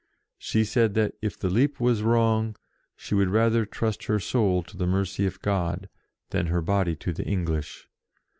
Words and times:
She 0.39 0.63
said 0.65 0.95
that, 0.95 1.13
if 1.21 1.37
the 1.37 1.47
leap 1.51 1.79
was 1.79 2.01
wrong, 2.01 2.55
she 2.95 3.13
would 3.13 3.29
rather 3.29 3.67
trust 3.67 4.05
her 4.05 4.19
soul 4.19 4.63
to 4.63 4.75
the 4.75 4.87
mercy 4.87 5.27
of 5.27 5.39
God, 5.43 5.89
than 6.31 6.47
her 6.47 6.63
body 6.63 6.95
to 6.95 7.13
the 7.13 7.23
English. 7.23 7.87